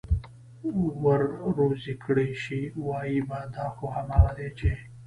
[1.03, 1.21] ور
[1.57, 4.71] روزي كړى شي، وايي به: دا خو همغه دي چې: